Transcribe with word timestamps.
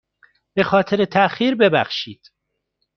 به 0.53 0.63
خاطر 0.63 1.05
تاخیر 1.05 1.55
ببخشید. 1.55 2.31